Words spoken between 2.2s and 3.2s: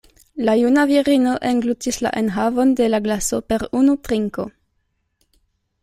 enhavon de la